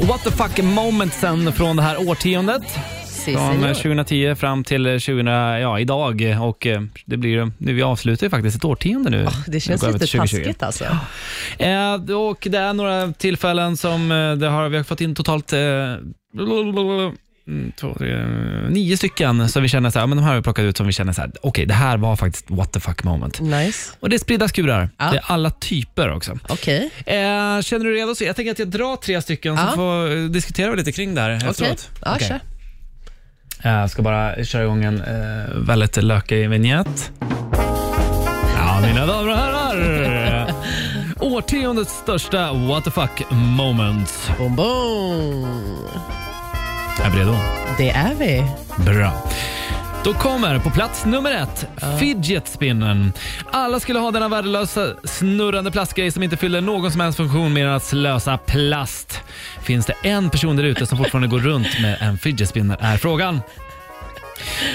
What 0.00 0.24
the 0.24 0.30
fuck 0.30 0.64
momentsen 0.64 1.52
från 1.52 1.76
det 1.76 1.82
här 1.82 2.08
årtiondet. 2.08 2.62
Si, 3.06 3.32
Från 3.32 3.52
senor. 3.52 3.74
2010 3.74 4.34
fram 4.34 4.64
till 4.64 4.84
2000, 4.84 5.26
ja, 5.26 5.80
idag. 5.80 6.38
Och 6.40 6.66
eh, 6.66 6.82
det 7.06 7.16
blir, 7.16 7.52
nu, 7.58 7.72
vi 7.72 7.82
avslutar 7.82 8.26
ju 8.26 8.30
faktiskt 8.30 8.56
ett 8.56 8.64
årtionde 8.64 9.10
nu. 9.10 9.28
Det 9.46 9.60
känns 9.60 9.82
lite 9.82 9.98
till 9.98 10.08
2020. 10.08 10.36
taskigt 10.36 10.62
alltså. 10.62 10.84
Eh, 11.58 12.18
och 12.18 12.46
det 12.50 12.58
är 12.58 12.72
några 12.72 13.12
tillfällen 13.12 13.76
som 13.76 14.12
eh, 14.12 14.32
det 14.32 14.48
har, 14.48 14.68
vi 14.68 14.76
har 14.76 14.84
fått 14.84 15.00
in 15.00 15.14
totalt 15.14 15.52
eh, 15.52 15.58
två, 17.80 17.94
tre, 17.98 18.24
nio 18.68 18.96
stycken 18.96 19.48
som 19.48 19.62
vi 19.62 19.68
känner 19.68 19.90
så 19.90 19.98
här, 19.98 20.06
men 20.06 20.16
de 20.18 20.22
här 20.22 20.30
har 20.30 20.36
vi 20.36 20.42
plockat 20.42 20.62
ut 20.62 20.76
som 20.76 20.86
vi 20.86 20.92
känner 20.92 21.12
så 21.12 21.20
här, 21.20 21.30
okej 21.42 21.66
det 21.66 21.74
här 21.74 21.96
var 21.96 22.16
faktiskt 22.16 22.50
what 22.50 22.72
the 22.72 22.80
fuck 22.80 23.04
moment. 23.04 23.40
Nice. 23.40 23.92
Och 24.00 24.08
det 24.10 24.16
är 24.16 24.18
spridda 24.18 24.48
skurar. 24.48 24.90
Ja. 24.98 25.10
Det 25.10 25.16
är 25.16 25.22
alla 25.26 25.50
typer 25.50 26.10
också. 26.12 26.38
Okej. 26.48 26.90
Eh, 27.06 27.14
känner 27.60 27.84
du 27.84 27.94
redo? 27.94 28.14
Så 28.14 28.24
jag 28.24 28.36
tänker 28.36 28.52
att 28.52 28.58
jag 28.58 28.68
drar 28.68 28.96
tre 28.96 29.22
stycken 29.22 29.56
så 29.56 29.62
Ja. 29.62 29.72
får 29.74 30.16
eh, 30.16 30.24
diskutera 30.24 30.70
vi 30.70 30.76
lite 30.76 30.92
kring 30.92 31.14
det 31.14 31.20
här 31.20 31.36
Okej. 31.36 31.48
efteråt. 31.50 31.90
Ja, 32.04 32.12
Okej. 32.14 32.28
kör. 32.28 32.40
Jag 33.70 33.90
ska 33.90 34.02
bara 34.02 34.44
köra 34.44 34.62
igång 34.62 34.84
en 34.84 35.00
eh, 35.00 35.54
väldigt 35.56 35.96
lökig 35.96 36.48
vignett. 36.50 37.12
Ja, 38.56 38.80
mina 38.86 39.06
damer 39.06 39.30
och 39.30 39.36
herrar. 39.36 40.54
Årtiondets 41.20 41.92
största 41.92 42.52
what 42.52 42.84
the 42.84 42.90
fuck 42.90 43.30
moment. 43.30 44.30
Boom, 44.38 44.56
boom. 44.56 45.46
Är 47.00 47.10
vi 47.10 47.20
redo? 47.20 47.36
Det 47.78 47.90
är 47.90 48.14
vi. 48.14 48.44
Bra. 48.84 49.12
Då 50.04 50.14
kommer 50.14 50.58
på 50.58 50.70
plats 50.70 51.04
nummer 51.04 51.32
ett, 51.32 51.66
fidget 52.00 52.48
spinnen. 52.48 53.12
Alla 53.50 53.80
skulle 53.80 53.98
ha 53.98 54.10
denna 54.10 54.28
värdelösa 54.28 54.86
snurrande 55.04 55.70
plastgrej 55.70 56.10
som 56.10 56.22
inte 56.22 56.36
fyller 56.36 56.60
någon 56.60 56.90
som 56.92 57.00
helst 57.00 57.16
funktion 57.16 57.52
mer 57.52 57.66
än 57.66 57.72
att 57.74 57.84
slösa 57.84 58.38
plast. 58.38 59.20
Finns 59.62 59.86
det 59.86 59.94
en 60.02 60.30
person 60.30 60.56
där 60.56 60.64
ute 60.64 60.86
som 60.86 60.98
fortfarande 60.98 61.28
går 61.28 61.38
runt 61.38 61.80
med 61.82 61.96
en 62.00 62.18
fidget 62.18 62.48
spinner 62.48 62.76
är 62.80 62.96
frågan. 62.96 63.40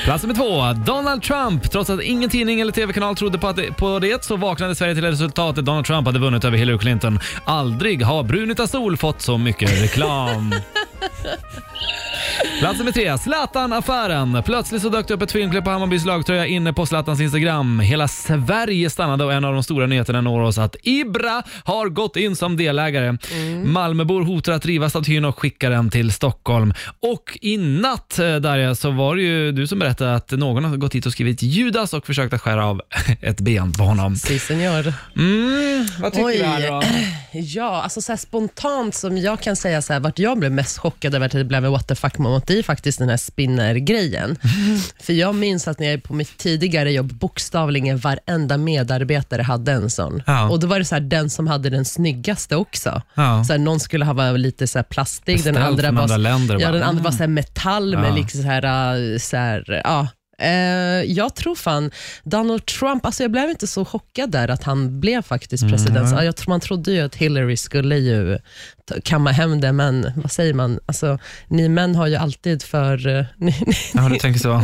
Plats 0.04 0.24
nummer 0.24 0.36
två, 0.36 0.74
Donald 0.86 1.24
Trump. 1.24 1.72
Trots 1.72 1.90
att 1.90 2.02
ingen 2.02 2.30
tidning 2.30 2.62
eller 2.62 2.72
tv-kanal 2.72 3.16
trodde 3.16 3.38
på, 3.38 3.48
att 3.48 3.56
det, 3.56 3.78
på 3.78 4.00
det 4.00 4.24
så 4.24 4.36
vaknade 4.36 4.76
Sverige 4.76 4.96
till 4.96 5.04
resultatet 5.04 5.66
Donald 5.66 5.86
Trump 5.86 6.06
hade 6.06 6.20
vunnit 6.20 6.46
över 6.46 6.58
Hillary 6.58 6.78
Clinton. 6.78 7.20
Aldrig 7.46 8.02
har 8.04 8.24
Brunita 8.24 8.68
Sol 8.68 8.98
fått 8.98 9.22
så 9.22 9.38
mycket 9.38 9.84
reklam. 9.84 10.56
Plats 12.60 12.80
nummer 12.80 12.92
tre, 12.92 13.18
Zlatan-affären. 13.18 14.44
Plötsligt 14.46 14.82
så 14.82 14.90
dök 14.90 15.08
det 15.08 15.14
upp 15.14 15.22
ett 15.22 15.32
filmklipp 15.32 15.64
på 15.64 15.70
Hammarbys 15.70 16.06
lagtröja 16.06 16.46
inne 16.46 16.74
på 16.74 16.86
Zlatans 16.86 17.22
Instagram. 17.22 17.80
Hela 17.80 18.08
Sverige 18.08 18.90
stannade 18.90 19.24
och 19.24 19.34
en 19.34 19.46
av 19.46 19.54
de 19.54 19.64
stora 19.64 19.86
nyheterna 19.88 20.22
når 20.22 20.42
oss 20.42 20.58
att 20.58 20.76
Ibra 20.84 21.44
har 21.64 21.90
gått 21.90 22.16
in 22.16 22.36
som 22.36 22.58
delägare. 22.58 23.18
Malmöbor 23.66 24.22
hotar 24.22 24.54
att 24.54 24.66
riva 24.66 24.90
statyn 24.90 25.26
och 25.26 25.40
skicka 25.40 25.70
den 25.70 25.90
till 25.90 26.12
Stockholm. 26.12 26.74
Och 27.02 27.38
i 27.42 27.58
natt 27.58 28.20
eh, 28.20 28.36
Darja, 28.36 28.76
så 28.76 28.92
var 28.92 29.16
det 29.16 29.22
ju 29.22 29.52
du 29.52 29.68
som 29.68 29.80
berättade 29.80 30.16
att 30.16 30.32
någon 30.32 30.66
har 30.66 30.78
gått 30.78 30.96
hit 30.96 31.06
och 31.06 31.12
skrivit 31.12 31.42
Judas 31.42 31.94
och 31.94 32.06
försökt 32.06 32.34
att 32.34 32.42
skära 32.42 32.66
av 32.66 32.82
ett 33.22 33.40
ben 33.40 33.74
på 33.74 33.84
honom. 33.84 34.16
Si, 34.16 34.40
senor. 34.40 34.94
Mm, 35.16 35.88
vad 36.00 36.14
tycker 36.14 36.26
Oj. 36.26 36.38
du 36.38 36.44
här 36.44 36.72
då? 36.72 36.82
Ja, 37.32 37.82
alltså 37.82 38.02
så 38.02 38.18
spontant 38.18 38.96
som 38.96 39.18
jag 39.18 39.40
kan 39.40 39.56
säga 39.56 39.82
så 39.82 39.94
här, 39.94 40.00
vart 40.00 40.20
jag 40.20 40.40
blev 40.40 40.52
mest 40.52 40.78
chockad 40.78 41.16
över 41.16 41.26
att 41.26 41.32
det 41.32 41.44
blev 41.44 41.66
en 41.66 41.72
what 41.72 41.88
the 41.88 41.96
fuck 41.96 42.18
moment, 42.18 42.48
det 42.48 42.60
är 42.60 42.64
faktiskt 42.64 43.00
den 43.00 43.10
här 43.10 43.18
spinner-grejen. 43.18 44.36
För 45.02 45.14
jag 45.14 45.36
minns 45.36 45.68
att 45.68 45.80
när 45.80 45.92
jag 45.92 46.04
på 46.04 46.14
mitt 46.14 46.38
tidigare 46.38 46.92
jobb, 46.92 47.14
bokstavligen 47.14 47.98
varenda 47.98 48.58
medarbetare 48.58 49.42
hade 49.42 49.72
en 49.72 49.90
sån. 49.90 50.24
Ja. 50.26 50.50
Och 50.50 50.60
då 50.60 50.68
var 50.68 50.80
det 50.80 50.86
så 50.86 50.96
här, 50.96 51.02
den 51.02 51.30
som 51.30 51.48
hade 51.48 51.70
den 51.70 51.86
snyggaste 51.86 52.56
också. 52.56 53.02
Ja. 53.16 53.44
Så 53.44 53.54
här, 53.54 53.58
någon 53.60 53.80
skulle 53.80 54.06
ha 54.06 54.14
varit 54.14 54.40
lite 54.40 54.68
så 54.68 54.78
här 54.78 54.84
plastig, 54.84 55.44
den 55.44 55.58
andra 55.58 55.92
var, 55.92 56.02
andra 56.02 56.18
länder, 56.18 56.60
ja, 56.60 56.72
den 56.72 56.84
andra 56.84 57.04
var 57.04 57.12
så 57.12 57.28
metall 57.28 57.98
med 57.98 58.16
liksom 58.16 58.42
så 58.42 58.48
här, 58.48 58.94
äh, 59.14 59.18
så 59.18 59.64
ja. 59.84 60.08
Eh, 60.42 60.50
jag 61.12 61.36
tror 61.36 61.56
fan 61.56 61.92
Donald 62.24 62.66
Trump, 62.66 63.06
alltså 63.06 63.24
jag 63.24 63.32
blev 63.32 63.50
inte 63.50 63.68
så 63.68 63.86
chockad 63.86 64.32
där 64.32 64.48
att 64.48 64.64
han 64.64 65.00
blev 65.00 65.22
faktiskt 65.22 65.64
Mm. 65.64 65.72
president. 65.74 66.12
Ja, 66.12 66.24
jag 66.24 66.36
tror 66.36 66.50
man 66.50 66.60
trodde 66.60 66.92
ju 66.92 67.02
att 67.02 67.16
Hillary 67.16 67.58
skulle 67.58 67.98
ju 67.98 68.38
kamma 69.04 69.32
hem 69.32 69.62
det, 69.62 69.72
men 69.72 70.12
vad 70.16 70.32
säger 70.32 70.54
man? 70.54 70.80
Alltså, 70.86 71.18
ni 71.48 71.70
män 71.70 71.96
har 71.96 72.08
ju 72.08 72.16
alltid 72.16 72.64
för... 72.64 73.08
eh, 73.20 73.26
Ni, 73.38 73.56
ni, 73.66 73.74
Ja, 73.94 74.10
du 74.10 74.16
tänker 74.16 74.40
så. 74.40 74.62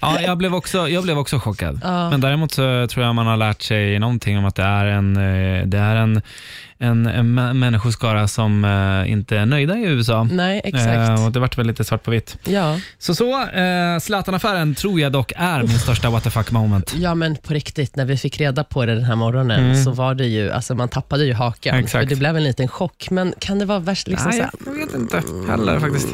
Ja, 0.00 0.20
jag 0.20 0.38
blev 0.38 0.54
också, 0.54 0.88
jag 0.88 1.02
blev 1.02 1.18
också 1.18 1.38
chockad. 1.38 1.80
Ja. 1.84 2.10
Men 2.10 2.20
däremot 2.20 2.52
så 2.52 2.86
tror 2.90 3.04
jag 3.04 3.14
man 3.14 3.26
har 3.26 3.36
lärt 3.36 3.62
sig 3.62 3.98
någonting 3.98 4.38
om 4.38 4.44
att 4.44 4.54
det 4.56 4.62
är 4.62 4.84
en, 4.86 5.16
eh, 5.16 5.66
det 5.66 5.78
är 5.78 5.96
en, 5.96 6.22
en, 6.78 7.06
en 7.06 7.38
mä- 7.38 7.52
människoskara 7.52 8.28
som 8.28 8.64
eh, 8.64 9.12
inte 9.12 9.36
är 9.38 9.46
nöjda 9.46 9.76
i 9.76 9.82
USA. 9.84 10.28
nej, 10.32 10.60
exakt. 10.64 10.86
Eh, 11.18 11.24
och 11.26 11.32
det 11.32 11.40
vart 11.40 11.58
väl 11.58 11.66
lite 11.66 11.84
svart 11.84 12.02
på 12.02 12.10
vitt. 12.10 12.38
ja. 12.44 12.80
Så 12.98 13.14
så, 13.14 13.42
eh, 13.48 13.98
Zlatan-affären 14.00 14.74
tror 14.74 14.95
jag 15.00 15.12
dock 15.12 15.32
är 15.36 15.62
min 15.62 15.78
största 15.78 16.10
what 16.10 16.24
the 16.24 16.30
fuck 16.30 16.50
moment. 16.50 16.94
ja, 16.96 17.14
men 17.14 17.36
på 17.36 17.54
riktigt, 17.54 17.96
när 17.96 18.04
vi 18.04 18.16
fick 18.16 18.40
reda 18.40 18.64
på 18.64 18.86
det 18.86 18.94
den 18.94 19.04
här 19.04 19.16
morgonen 19.16 19.64
Mm. 19.64 19.84
så 19.84 19.90
var 19.90 20.14
det 20.14 20.26
ju, 20.26 20.50
alltså 20.50 20.74
man 20.74 20.88
tappade 20.88 21.24
ju 21.24 21.32
hakan. 21.32 21.76
Exakt. 21.78 21.92
För 21.92 22.04
det 22.10 22.16
blev 22.16 22.36
en 22.36 22.44
liten 22.44 22.68
chock, 22.68 23.10
men 23.10 23.34
kan 23.38 23.58
det 23.58 23.64
vara 23.64 23.78
värst? 23.78 24.08
Liksom 24.08 24.32
så 24.32 24.38
Nej, 24.38 24.40
här, 24.40 24.50
jag 24.66 24.86
vet 24.86 24.94
inte 24.94 25.22
heller 25.48 25.80
faktiskt. 25.80 26.08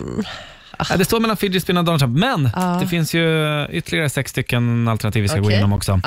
Ja, 0.90 0.96
det 0.96 1.04
står 1.04 1.20
mellan 1.20 1.36
fidget 1.36 1.62
spinner 1.62 1.80
och 1.80 1.84
Donald 1.84 2.00
Trump, 2.00 2.18
men 2.18 2.50
Ja. 2.54 2.78
det 2.82 2.86
finns 2.88 3.14
ju 3.14 3.66
ytterligare 3.70 4.08
sex 4.10 4.30
stycken 4.30 4.88
alternativ 4.88 5.22
vi 5.22 5.28
ska 5.28 5.38
gå 5.38 5.44
Okej. 5.44 5.54
igenom 5.54 5.72
också. 5.72 6.00